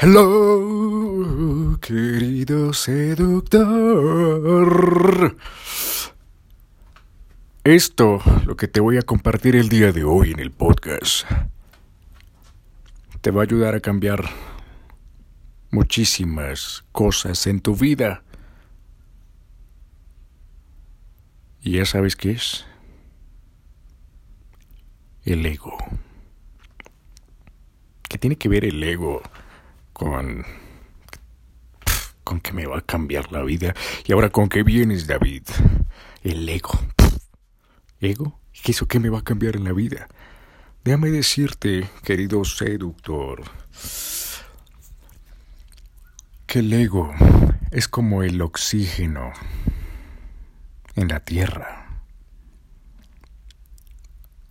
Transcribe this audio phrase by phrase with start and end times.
[0.00, 3.56] Hello, querido seductor.
[7.64, 11.28] Esto, lo que te voy a compartir el día de hoy en el podcast,
[13.22, 14.30] te va a ayudar a cambiar
[15.72, 18.22] muchísimas cosas en tu vida.
[21.60, 22.66] ¿Y ya sabes qué es?
[25.24, 25.76] El ego.
[28.08, 29.22] ¿Qué tiene que ver el ego
[29.98, 30.46] con
[32.24, 33.74] con que me va a cambiar la vida?
[34.06, 35.42] Y ahora con qué vienes, David?
[36.22, 36.78] El ego.
[38.00, 38.38] ¿Ego?
[38.62, 40.08] ¿Qué eso qué me va a cambiar en la vida?
[40.84, 43.42] Déjame decirte, querido seductor,
[46.46, 47.12] que el ego
[47.70, 49.32] es como el oxígeno
[50.96, 52.02] en la tierra.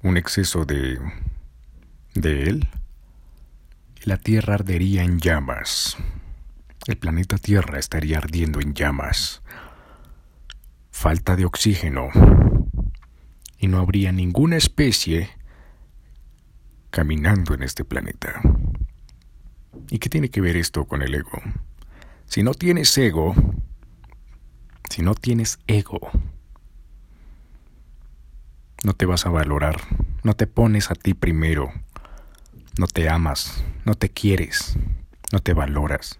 [0.02, 1.00] Un exceso de
[2.16, 2.70] de él
[4.08, 5.98] la Tierra ardería en llamas.
[6.86, 9.42] El planeta Tierra estaría ardiendo en llamas.
[10.92, 12.08] Falta de oxígeno.
[13.58, 15.30] Y no habría ninguna especie
[16.90, 18.42] caminando en este planeta.
[19.90, 21.42] ¿Y qué tiene que ver esto con el ego?
[22.28, 23.36] Si no tienes ego,
[24.90, 26.00] si no tienes ego,
[28.86, 29.82] no te vas a valorar,
[30.24, 31.74] no te pones a ti primero,
[32.80, 34.78] no te amas, no te quieres,
[35.32, 36.20] no te valoras.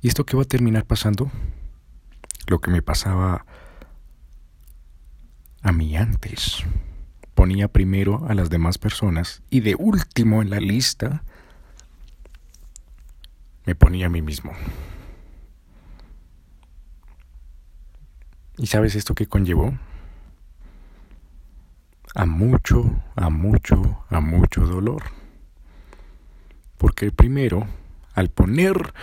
[0.00, 1.30] ¿Y esto qué va a terminar pasando?
[2.46, 3.44] Lo que me pasaba
[5.62, 6.64] a mí antes.
[7.34, 11.22] Ponía primero a las demás personas y de último en la lista
[13.64, 14.52] me ponía a mí mismo.
[18.56, 19.78] ¿Y sabes esto qué conllevó?
[22.14, 25.17] A mucho, a mucho, a mucho dolor.
[26.78, 27.66] Porque primero,
[28.14, 28.94] al poner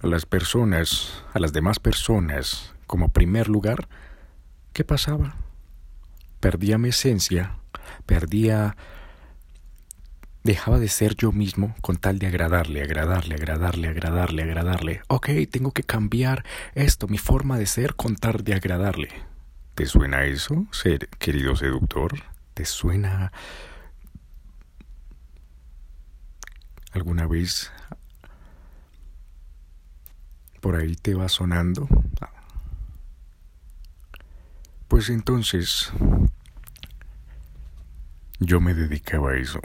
[0.00, 3.88] a las personas, a las demás personas como primer lugar,
[4.72, 5.36] ¿qué pasaba?
[6.40, 7.56] Perdía mi esencia,
[8.04, 8.76] perdía
[10.46, 15.00] dejaba de ser yo mismo con tal de agradarle, agradarle, agradarle, agradarle, agradarle.
[15.08, 16.44] Ok, tengo que cambiar
[16.74, 19.08] esto, mi forma de ser con tal de agradarle.
[19.74, 20.66] ¿Te suena eso,
[21.18, 22.22] querido seductor?
[22.54, 23.32] ¿Te suena
[26.96, 27.70] alguna vez
[30.60, 31.86] por ahí te va sonando?
[34.88, 35.92] Pues entonces
[38.40, 39.60] yo me dedicaba a eso.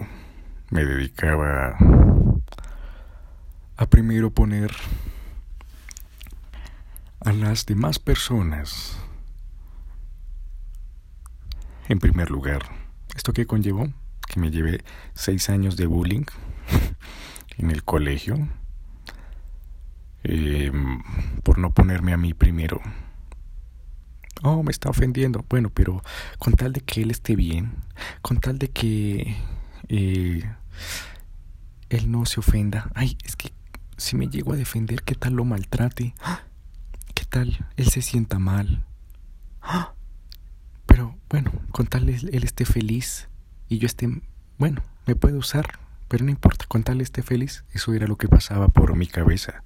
[0.69, 1.77] Me dedicaba
[3.77, 4.71] a primero poner
[7.19, 8.97] a las demás personas
[11.87, 12.61] en primer lugar.
[13.15, 13.87] ¿Esto qué conllevó?
[14.27, 16.25] Que me llevé seis años de bullying
[17.61, 18.49] en el colegio
[20.23, 21.01] em,
[21.43, 22.81] por no ponerme a mí primero.
[24.43, 25.45] Oh, me está ofendiendo.
[25.47, 26.01] Bueno, pero
[26.39, 27.75] con tal de que él esté bien,
[28.21, 29.35] con tal de que
[29.87, 30.43] eh,
[31.89, 32.89] él no se ofenda.
[32.95, 33.53] Ay, es que
[33.97, 36.15] si me llego a defender, ¿qué tal lo maltrate?
[37.13, 38.83] ¿Qué tal él se sienta mal?
[40.87, 43.29] Pero bueno, con tal él, él esté feliz
[43.69, 44.09] y yo esté,
[44.57, 45.80] bueno, me puede usar,
[46.11, 49.63] pero no importa, con tal esté feliz, eso era lo que pasaba por mi cabeza.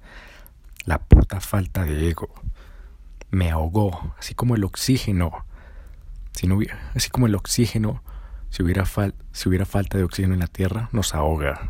[0.84, 2.32] La puta falta de ego.
[3.32, 5.44] Me ahogó, así como el oxígeno.
[6.30, 8.00] Si no hubiera, así como el oxígeno,
[8.50, 8.84] si hubiera,
[9.32, 11.66] si hubiera falta de oxígeno en la Tierra, nos ahoga.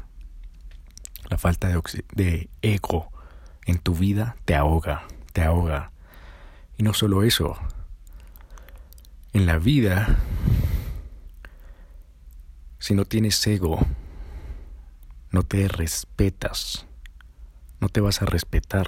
[1.31, 1.81] La falta de,
[2.13, 3.11] de ego
[3.65, 5.91] en tu vida te ahoga, te ahoga.
[6.77, 7.57] Y no solo eso,
[9.33, 10.19] en la vida,
[12.79, 13.79] si no tienes ego,
[15.37, 16.87] no te respetas,
[17.79, 18.87] no te vas a respetar.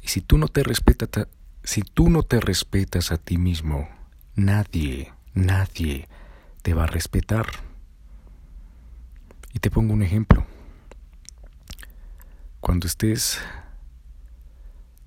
[0.00, 1.26] Y si tú no te respetas,
[1.64, 3.88] si tú no te respetas a ti mismo,
[4.36, 6.08] nadie, nadie
[6.62, 7.46] te va a respetar.
[9.52, 10.46] Y te pongo un ejemplo.
[12.60, 13.40] Cuando estés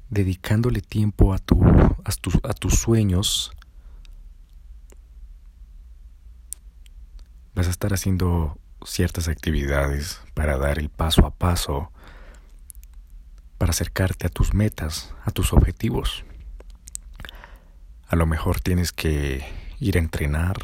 [0.09, 3.53] dedicándole tiempo a, tu, a, a tus sueños,
[7.55, 11.91] vas a estar haciendo ciertas actividades para dar el paso a paso,
[13.57, 16.25] para acercarte a tus metas, a tus objetivos.
[18.07, 19.45] A lo mejor tienes que
[19.79, 20.57] ir a entrenar,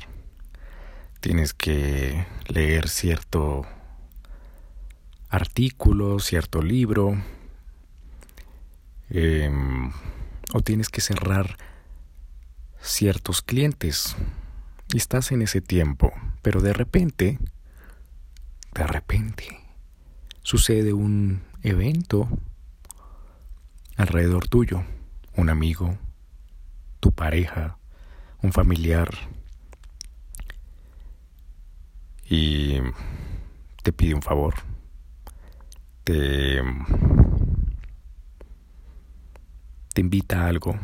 [1.19, 3.65] tienes que leer cierto
[5.29, 7.21] artículo, cierto libro,
[9.09, 9.91] em,
[10.53, 11.57] o tienes que cerrar
[12.81, 14.15] ciertos clientes.
[14.93, 17.39] Y estás en ese tiempo, pero de repente
[18.77, 19.59] de repente
[20.43, 22.29] sucede un evento
[23.95, 24.83] alrededor tuyo,
[25.35, 25.97] un amigo,
[26.99, 27.79] tu pareja,
[28.43, 29.09] un familiar,
[32.29, 32.77] y
[33.81, 34.53] te pide un favor,
[36.03, 36.61] te,
[39.93, 40.77] te invita a algo.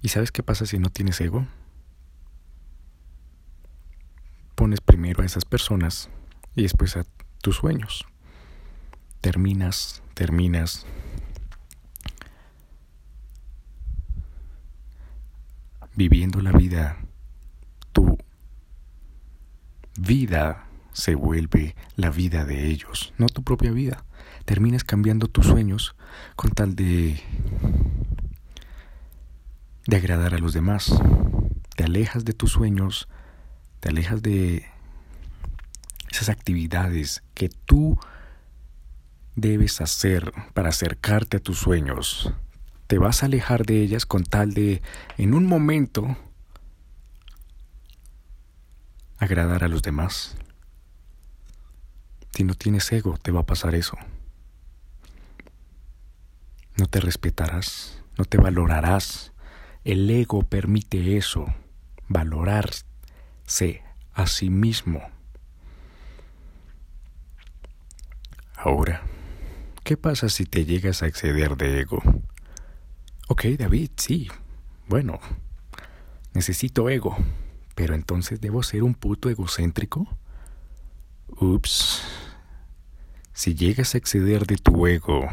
[0.00, 1.46] ¿Y sabes qué pasa si no tienes ego?
[4.54, 6.10] Pones primero a esas personas
[6.56, 7.04] y después a
[7.40, 8.06] tus sueños.
[9.20, 10.86] Terminas, terminas
[15.94, 16.96] viviendo la vida,
[17.92, 18.18] tu
[19.98, 24.04] vida se vuelve la vida de ellos, no tu propia vida.
[24.44, 25.94] Terminas cambiando tus sueños
[26.36, 27.20] con tal de
[29.88, 30.92] de agradar a los demás.
[31.74, 33.08] Te alejas de tus sueños,
[33.80, 34.66] te alejas de
[36.18, 37.96] esas actividades que tú
[39.36, 42.32] debes hacer para acercarte a tus sueños.
[42.88, 44.82] Te vas a alejar de ellas con tal de,
[45.16, 46.16] en un momento,
[49.18, 50.36] agradar a los demás.
[52.34, 53.96] Si no tienes ego, te va a pasar eso.
[56.76, 59.32] No te respetarás, no te valorarás.
[59.84, 61.46] El ego permite eso,
[62.08, 62.84] valorarse
[64.14, 65.17] a sí mismo.
[68.60, 69.02] Ahora,
[69.84, 72.02] ¿qué pasa si te llegas a exceder de ego?
[73.28, 74.28] Ok, David, sí.
[74.88, 75.20] Bueno,
[76.34, 77.16] necesito ego.
[77.76, 80.08] Pero entonces debo ser un puto egocéntrico.
[81.28, 82.02] Ups.
[83.32, 85.28] Si llegas a exceder de tu ego,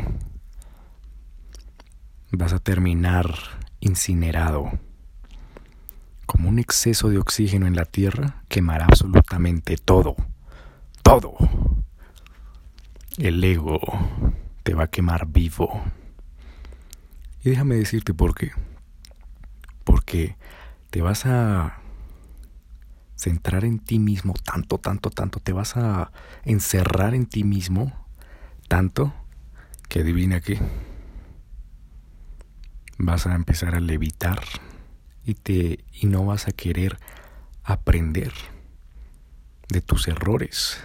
[2.32, 3.34] vas a terminar
[3.80, 4.72] incinerado.
[6.28, 10.16] Como un exceso de oxígeno en la tierra quemará absolutamente todo.
[11.02, 11.36] Todo.
[13.18, 13.80] El ego
[14.64, 15.82] te va a quemar vivo.
[17.44, 18.52] Y déjame decirte por qué.
[19.86, 20.36] Porque
[20.90, 21.80] te vas a
[23.16, 26.12] centrar en ti mismo tanto, tanto, tanto, te vas a
[26.44, 28.06] encerrar en ti mismo
[28.68, 29.14] tanto
[29.88, 30.60] que adivina qué,
[32.98, 34.42] vas a empezar a levitar
[35.24, 37.00] y te y no vas a querer
[37.64, 38.34] aprender
[39.70, 40.84] de tus errores.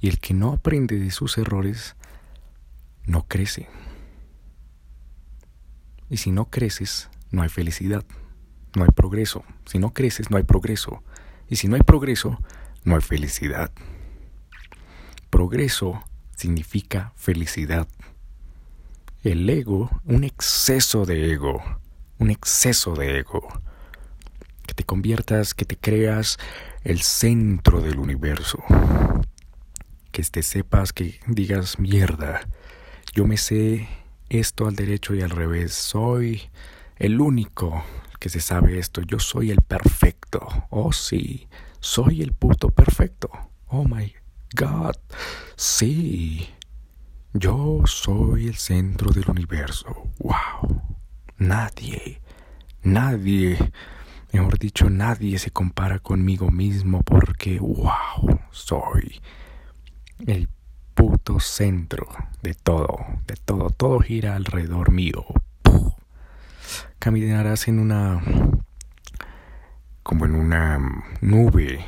[0.00, 1.96] Y el que no aprende de sus errores
[3.04, 3.68] no crece.
[6.10, 8.04] Y si no creces, no hay felicidad,
[8.74, 9.44] no hay progreso.
[9.66, 11.02] Si no creces, no hay progreso.
[11.48, 12.38] Y si no hay progreso,
[12.84, 13.70] no hay felicidad.
[15.30, 16.02] Progreso
[16.36, 17.88] significa felicidad.
[19.22, 21.62] El ego, un exceso de ego,
[22.18, 23.46] un exceso de ego.
[24.66, 26.38] Que te conviertas, que te creas
[26.84, 28.62] el centro del universo.
[30.18, 32.40] Que te sepas, que digas mierda.
[33.14, 33.88] Yo me sé
[34.28, 35.74] esto al derecho y al revés.
[35.74, 36.50] Soy
[36.96, 37.84] el único
[38.18, 39.00] que se sabe esto.
[39.02, 40.40] Yo soy el perfecto.
[40.70, 41.46] Oh, sí.
[41.78, 43.30] Soy el puto perfecto.
[43.68, 44.12] Oh, my
[44.56, 44.96] God.
[45.54, 46.48] Sí.
[47.32, 50.10] Yo soy el centro del universo.
[50.18, 50.82] Wow.
[51.36, 52.20] Nadie,
[52.82, 53.56] nadie,
[54.32, 59.20] mejor dicho, nadie se compara conmigo mismo porque, wow, soy
[60.26, 60.48] el
[60.94, 62.08] puto centro
[62.42, 63.70] de todo, de todo.
[63.70, 65.24] Todo gira alrededor mío
[66.98, 68.20] caminarás en una
[70.02, 70.78] como en una
[71.20, 71.84] nube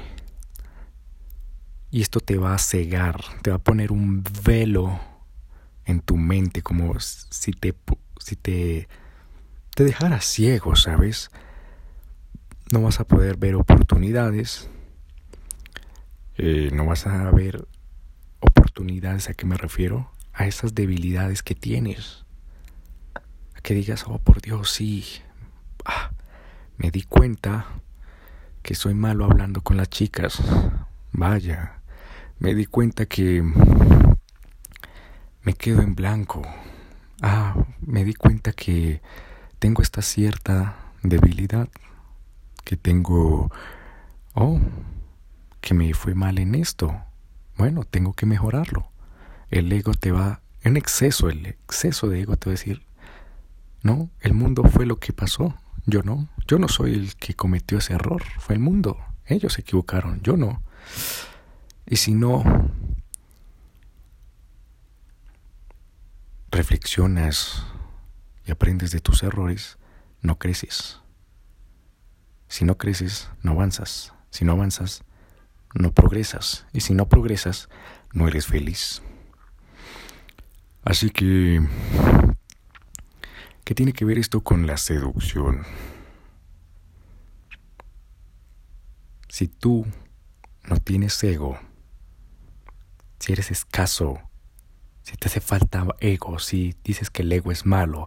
[1.90, 5.00] y esto te va a cegar, te va a poner un velo
[5.85, 7.75] en tu mente como si te
[8.19, 8.88] si te
[9.75, 11.31] te dejara ciego, ¿sabes?
[12.73, 14.69] No vas a poder ver oportunidades,
[16.37, 17.66] eh, no vas a ver
[18.71, 20.11] oportunidades, ¿a qué me refiero?
[20.33, 22.25] A esas debilidades que tienes
[23.62, 25.05] que digas, oh por Dios, sí,
[25.85, 26.12] ah,
[26.79, 27.67] me di cuenta
[28.62, 30.41] que soy malo hablando con las chicas.
[31.12, 31.81] Vaya,
[32.39, 33.43] me di cuenta que
[35.43, 36.43] me quedo en blanco.
[37.21, 39.03] Ah, me di cuenta que
[39.59, 41.69] tengo esta cierta debilidad,
[42.65, 43.50] que tengo,
[44.35, 44.61] oh,
[45.61, 47.10] que me fue mal en esto.
[47.61, 48.90] Bueno, tengo que mejorarlo.
[49.50, 52.87] El ego te va, en exceso, el exceso de ego te va a decir,
[53.83, 55.55] no, el mundo fue lo que pasó.
[55.85, 56.26] Yo no.
[56.47, 58.23] Yo no soy el que cometió ese error.
[58.38, 58.97] Fue el mundo.
[59.26, 60.23] Ellos se equivocaron.
[60.23, 60.62] Yo no.
[61.87, 62.43] Y si no
[66.50, 67.67] reflexionas
[68.47, 69.76] y aprendes de tus errores,
[70.23, 70.99] no creces.
[72.49, 74.14] Si no creces, no avanzas.
[74.31, 75.05] Si no avanzas,
[75.75, 76.67] no progresas.
[76.73, 77.69] Y si no progresas,
[78.12, 79.03] no eres feliz.
[80.85, 81.61] Así que,
[83.65, 85.65] ¿qué tiene que ver esto con la seducción?
[89.29, 89.87] Si tú
[90.65, 91.59] no tienes ego,
[93.19, 94.19] si eres escaso,
[95.03, 98.07] si te hace falta ego, si dices que el ego es malo,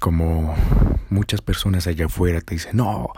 [0.00, 0.54] como
[1.10, 3.12] muchas personas allá afuera te dicen, no,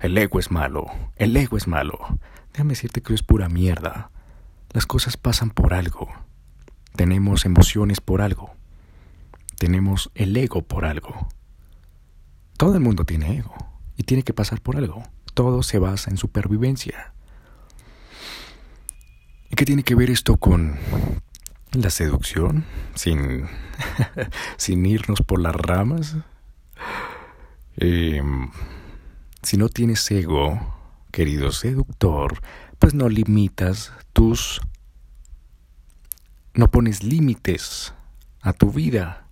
[0.00, 0.86] el ego es malo,
[1.16, 2.18] el ego es malo.
[2.52, 4.10] Déjame decirte que es pura mierda.
[4.70, 6.08] Las cosas pasan por algo.
[6.96, 8.54] Tenemos emociones por algo.
[9.58, 11.28] Tenemos el ego por algo.
[12.56, 13.54] Todo el mundo tiene ego
[13.96, 15.02] y tiene que pasar por algo.
[15.34, 17.14] Todo se basa en supervivencia.
[19.50, 20.76] ¿Y qué tiene que ver esto con
[21.72, 22.64] la seducción?
[22.94, 23.46] Sin,
[24.56, 26.16] sin irnos por las ramas.
[27.76, 28.50] Em,
[29.42, 30.81] si no tienes ego,
[31.12, 32.40] querido seductor,
[32.80, 34.60] pues no limitas tus...
[36.54, 37.94] No pones límites
[38.40, 39.28] a tu vida.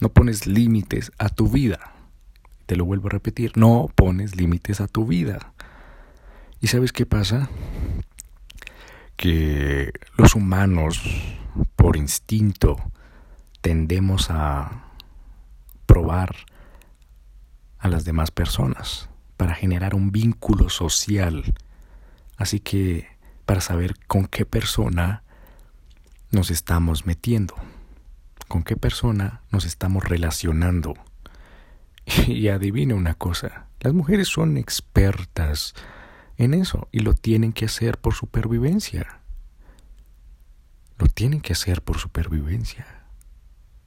[0.00, 1.92] No pones límites a tu vida.
[2.66, 5.52] Te lo vuelvo a repetir, no pones límites a tu vida.
[6.60, 7.50] ¿Y sabes qué pasa?
[9.22, 11.00] que los humanos,
[11.76, 12.76] por instinto,
[13.60, 14.86] tendemos a
[15.86, 16.34] probar
[17.78, 21.54] a las demás personas para generar un vínculo social.
[22.36, 23.08] Así que
[23.46, 25.22] para saber con qué persona
[26.30, 27.54] nos estamos metiendo,
[28.48, 30.94] con qué persona nos estamos relacionando.
[32.26, 35.74] Y adivina una cosa, las mujeres son expertas
[36.36, 39.20] en eso y lo tienen que hacer por supervivencia.
[40.98, 42.86] Lo tienen que hacer por supervivencia,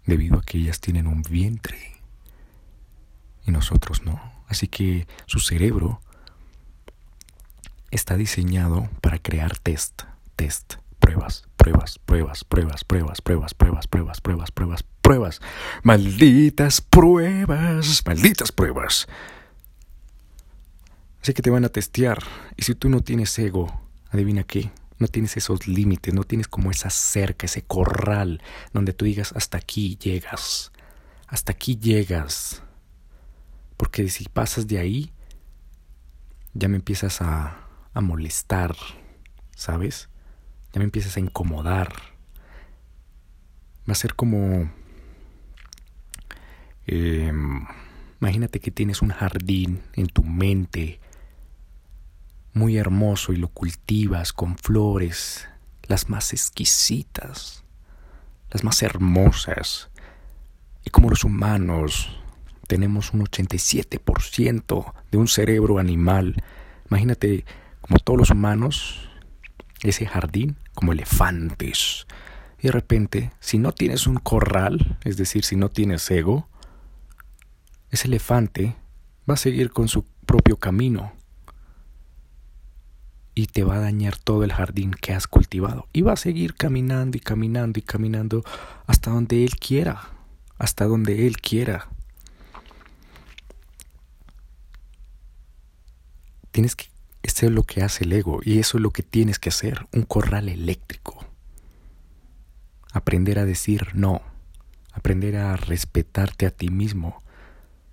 [0.05, 1.95] debido a que ellas tienen un vientre
[3.45, 4.34] y nosotros no.
[4.47, 6.01] Así que su cerebro
[7.91, 10.03] está diseñado para crear test,
[10.35, 15.41] test, pruebas, pruebas, pruebas, pruebas, pruebas, pruebas, pruebas, pruebas, pruebas, pruebas, pruebas,
[15.83, 19.07] malditas pruebas, malditas pruebas.
[21.21, 22.23] Así que te van a testear.
[22.55, 26.71] Y si tú no tienes ego, adivina qué, no tienes esos límites, no tienes como
[26.71, 28.41] esa cerca, ese corral
[28.73, 30.71] donde tú digas hasta aquí llegas,
[31.27, 32.61] hasta aquí llegas.
[33.77, 35.11] Porque si pasas de ahí,
[36.53, 38.75] ya me empiezas a, a molestar,
[39.55, 40.09] ¿sabes?
[40.73, 41.93] Ya me empiezas a incomodar.
[43.87, 44.69] Va a ser como...
[46.87, 47.65] Em,
[48.19, 50.99] imagínate que tienes un jardín en tu mente
[52.53, 55.47] muy hermoso y lo cultivas con flores,
[55.83, 57.63] las más exquisitas,
[58.51, 59.89] las más hermosas.
[60.83, 62.17] Y como los humanos
[62.65, 66.43] tenemos un 87% de un cerebro animal,
[66.89, 67.45] imagínate
[67.81, 69.09] como todos los humanos,
[69.83, 72.07] ese jardín como elefantes.
[72.59, 76.47] Y de repente, si no tienes un corral, es decir, si no tienes ego,
[77.91, 78.75] ese elefante
[79.29, 81.13] va a seguir con su propio camino
[83.35, 85.87] y te va a dañar todo el jardín que has cultivado.
[85.91, 88.43] Y va a seguir caminando y caminando y caminando
[88.87, 90.09] hasta donde Él quiera,
[90.57, 91.89] hasta donde Él quiera.
[96.55, 96.85] Tienes que,
[97.21, 99.89] eso es lo que hace el ego y eso es lo que tienes que hacer,
[99.91, 101.25] un corral eléctrico.
[102.93, 104.21] Aprender a decir no,
[104.93, 107.21] aprender a respetarte a ti mismo.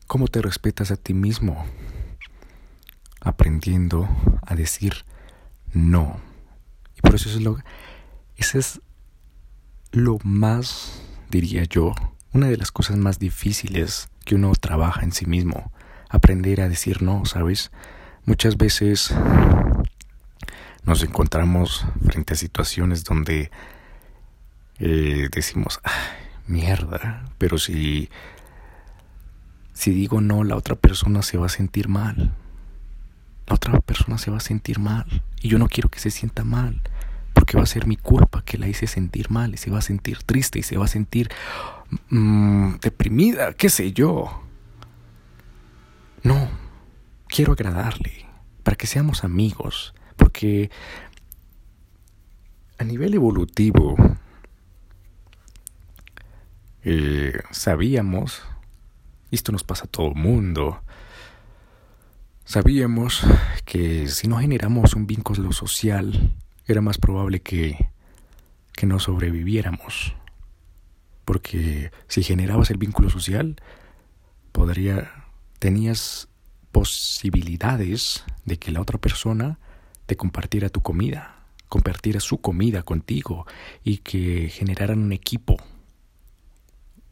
[0.06, 1.66] ¿Cómo te respetas a ti mismo?
[3.20, 4.08] Aprendiendo
[4.42, 4.94] a decir
[5.72, 6.20] no.
[6.96, 7.58] Y por eso es lo,
[8.36, 8.80] ese es
[9.90, 11.96] lo más, diría yo,
[12.32, 15.72] una de las cosas más difíciles que uno trabaja en sí mismo.
[16.08, 17.72] Aprender a decir no, ¿sabes?
[18.24, 19.14] Muchas veces
[20.84, 23.50] nos encontramos frente a situaciones donde
[24.78, 25.80] eh, decimos,
[26.46, 28.08] mierda, pero si,
[29.72, 32.32] si digo no, la otra persona se va a sentir mal
[33.46, 35.22] la otra persona se va a sentir mal.
[35.40, 36.80] Y yo no quiero que se sienta mal,
[37.32, 39.82] porque va a ser mi culpa que la hice sentir mal y se va a
[39.82, 41.30] sentir triste y se va a sentir
[42.10, 44.42] mm, deprimida, qué sé yo.
[46.22, 46.48] No,
[47.34, 48.26] quiero agradarle,
[48.62, 50.70] para que seamos amigos, porque
[52.78, 53.96] a nivel evolutivo
[56.84, 58.42] eh, sabíamos,
[59.30, 60.82] esto nos pasa a todo el mundo,
[62.44, 63.24] Sabíamos
[63.64, 66.34] que si no generamos un vínculo social,
[66.66, 67.88] era más probable que,
[68.74, 70.14] que no sobreviviéramos.
[71.24, 73.56] Porque si generabas el vínculo social,
[74.50, 75.10] podría,
[75.60, 76.28] tenías
[76.72, 79.58] posibilidades de que la otra persona
[80.06, 83.46] te compartiera tu comida, compartiera su comida contigo
[83.84, 85.56] y que generaran un equipo.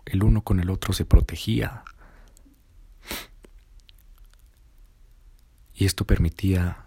[0.07, 1.85] El uno con el otro se protegía.
[5.75, 6.87] Y esto permitía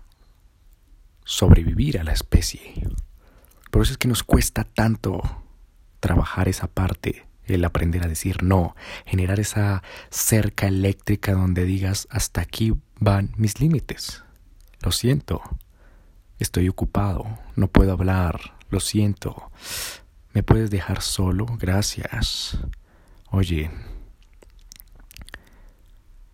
[1.23, 2.73] sobrevivir a la especie.
[3.71, 5.21] Por eso es que nos cuesta tanto
[5.99, 12.41] trabajar esa parte, el aprender a decir no, generar esa cerca eléctrica donde digas hasta
[12.41, 14.23] aquí van mis límites.
[14.81, 15.41] Lo siento,
[16.39, 19.51] estoy ocupado, no puedo hablar, lo siento.
[20.33, 21.45] ¿Me puedes dejar solo?
[21.59, 22.57] Gracias.
[23.29, 23.69] Oye,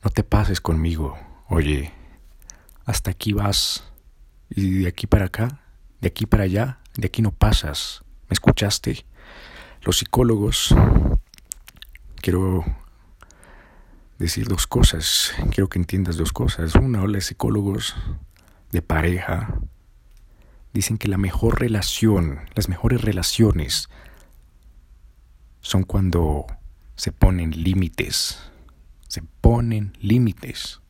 [0.03, 1.17] no te pases conmigo.
[1.47, 1.91] Oye,
[2.85, 3.83] hasta aquí vas.
[4.49, 5.61] Y de aquí para acá,
[6.01, 8.03] de aquí para allá, de aquí no pasas.
[8.29, 9.05] ¿Me escuchaste?
[9.83, 10.75] Los psicólogos,
[12.21, 12.65] quiero
[14.17, 16.75] decir dos cosas, quiero que entiendas dos cosas.
[16.75, 17.95] Una, los psicólogos
[18.71, 19.53] de pareja
[20.74, 23.89] dicen que la mejor relación, las mejores relaciones
[25.62, 26.45] son cuando
[26.95, 28.38] se ponen límites,
[29.07, 30.81] se ponen límites.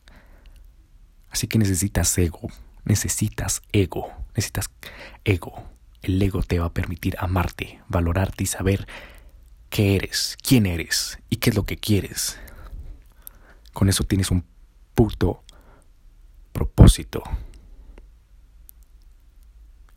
[1.30, 2.48] Así que necesitas ego,
[2.84, 4.68] necesitas ego, necesitas
[5.24, 5.62] ego.
[6.02, 8.86] El ego te va a permitir amarte, valorarte y saber
[9.68, 12.38] qué eres, quién eres y qué es lo que quieres.
[13.72, 14.44] Con eso tienes un
[14.94, 15.44] puto
[16.52, 17.22] propósito.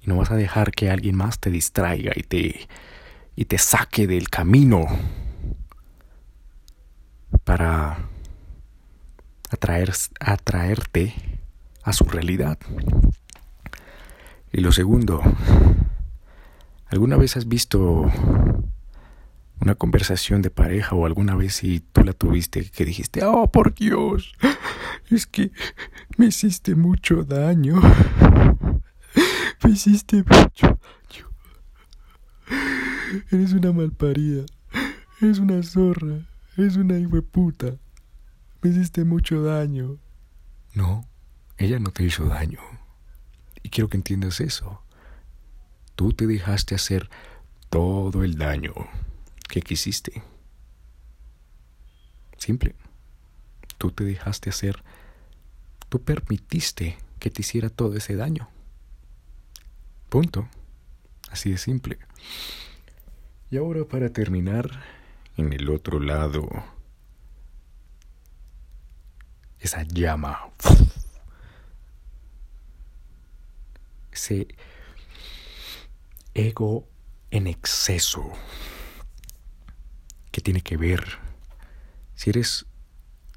[0.02, 2.68] Y no vas a dejar que alguien más te distraiga y te,
[3.36, 4.86] y te saque del camino
[7.44, 8.10] para
[9.50, 11.14] atraer, atraerte
[11.84, 12.58] a su realidad.
[14.52, 15.22] Y lo segundo,
[16.94, 18.12] ¿alguna vez has visto
[19.60, 23.74] una conversación de pareja o alguna vez si tú la tuviste que dijiste, oh por
[23.74, 24.36] Dios,
[25.10, 25.52] es que
[26.18, 27.82] me hiciste mucho daño,
[29.64, 31.30] me hiciste mucho daño,
[33.32, 34.46] eres una malparida,
[35.20, 36.20] eres una zorra,
[36.58, 37.76] eres una puta,
[38.62, 39.98] me hiciste mucho daño.
[40.76, 41.08] No,
[41.58, 42.60] ella no te hizo daño.
[43.64, 44.84] Y quiero que entiendas eso.
[45.96, 47.10] Tú te dejaste hacer
[47.70, 48.74] todo el daño
[49.50, 50.24] que quisiste.
[52.38, 52.76] Simple.
[53.78, 54.84] Tú te dejaste hacer,
[55.90, 58.50] tú permitiste que te hiciera todo ese daño.
[60.10, 60.48] Punto.
[61.30, 61.98] Así de simple.
[63.50, 64.84] Y ahora para terminar,
[65.38, 66.48] en el otro lado,
[69.60, 70.50] esa llama
[74.14, 74.48] ese
[76.34, 76.88] ego
[77.32, 78.32] en exceso
[80.32, 81.20] que tiene que ver
[82.16, 82.66] si eres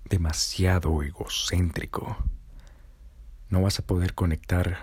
[0.09, 2.17] demasiado egocéntrico
[3.49, 4.79] no vas a poder conectar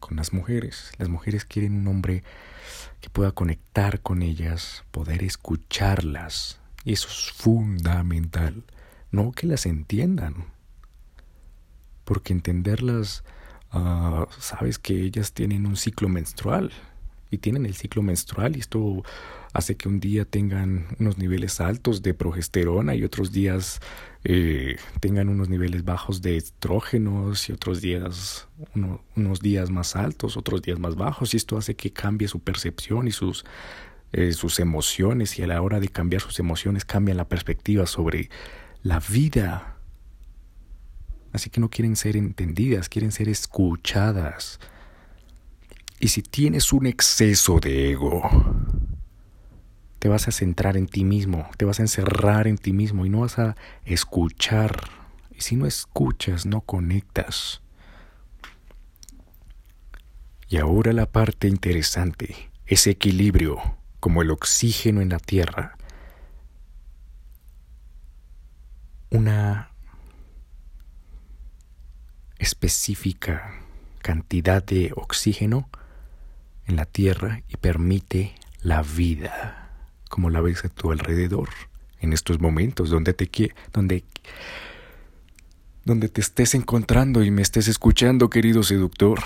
[0.00, 0.92] con las mujeres.
[0.98, 2.24] Las mujeres quieren un hombre
[3.00, 6.60] que pueda conectar con ellas, poder escucharlas.
[6.84, 8.64] Y eso es fundamental.
[9.10, 10.46] No que las entiendan.
[12.04, 13.22] Porque entenderlas
[13.70, 16.72] Ah, sabes que ellas tienen un ciclo menstrual
[17.30, 19.02] y tienen el ciclo menstrual y esto
[19.52, 23.80] hace que un día tengan unos niveles altos de progesterona y otros días
[24.24, 28.48] eh, tengan unos niveles bajos de estrógenos y otros días
[29.14, 33.06] unos días más altos, otros días más bajos y esto hace que cambie su percepción
[33.06, 33.44] y sus
[34.12, 38.30] eh, sus emociones y a la hora de cambiar sus emociones cambian la perspectiva sobre
[38.82, 39.77] la vida
[41.32, 44.58] Así que no quieren ser entendidas, quieren ser escuchadas.
[46.00, 48.22] Y si tienes un exceso de ego,
[49.98, 53.10] te vas a centrar en ti mismo, te vas a encerrar en ti mismo y
[53.10, 54.90] no vas a escuchar.
[55.36, 57.62] Y si no escuchas, no conectas.
[60.48, 63.58] Y ahora la parte interesante, ese equilibrio,
[64.00, 65.76] como el oxígeno en la tierra.
[69.10, 69.72] Una
[72.38, 73.60] específica
[74.00, 75.68] cantidad de oxígeno
[76.66, 79.70] en la Tierra y permite la vida,
[80.08, 81.48] como la ves a tu alrededor
[82.00, 83.30] en estos momentos donde te
[83.72, 84.04] donde
[85.84, 89.20] donde te estés encontrando y me estés escuchando, querido seductor.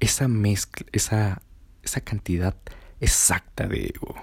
[0.00, 1.42] Esa mezcla, esa
[1.82, 2.56] esa cantidad
[3.00, 4.14] exacta de ego.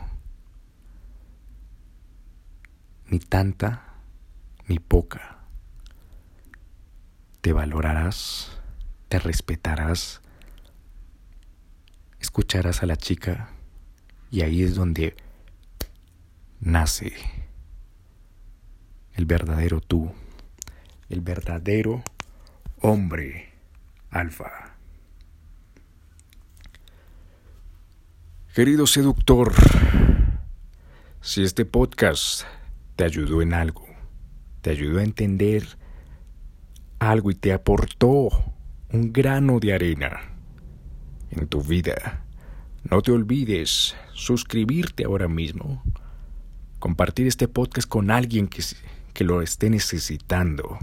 [3.07, 3.93] Ni tanta
[4.67, 5.32] ni poca
[7.43, 8.57] te valorarás,
[9.09, 10.21] te respetarás,
[12.21, 13.49] escucharás a la chica
[14.31, 15.17] y ahí es donde
[16.61, 17.11] nace
[19.15, 20.13] el verdadero tú,
[21.09, 22.01] el verdadero
[22.79, 23.51] hombre
[24.09, 24.77] alfa.
[28.55, 29.53] Querido seductor,
[31.19, 32.43] si este podcast
[32.95, 33.85] te ayudó en algo,
[34.61, 35.82] te ayudó a entender
[37.09, 38.29] algo y te aportó
[38.91, 40.21] un grano de arena
[41.31, 42.23] en tu vida,
[42.89, 45.83] no te olvides suscribirte ahora mismo,
[46.79, 48.61] compartir este podcast con alguien que,
[49.13, 50.77] que lo esté necesitando,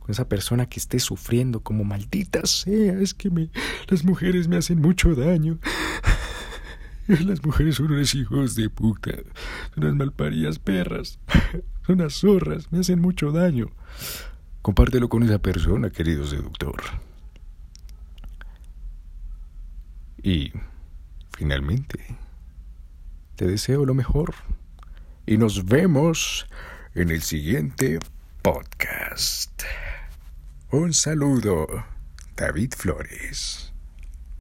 [0.00, 3.50] con esa persona que esté sufriendo como maldita sea, es que me,
[3.88, 5.58] las mujeres me hacen mucho daño.
[7.08, 9.12] Las mujeres son unos hijos de puta,
[9.74, 11.20] son unas malparidas perras,
[11.86, 13.70] son unas zorras, me hacen mucho daño.
[14.66, 16.82] Compártelo con esa persona, querido seductor.
[20.20, 20.52] Y,
[21.38, 22.04] finalmente,
[23.36, 24.34] te deseo lo mejor.
[25.24, 26.48] Y nos vemos
[26.96, 28.00] en el siguiente
[28.42, 29.62] podcast.
[30.72, 31.68] Un saludo,
[32.34, 33.72] David Flores.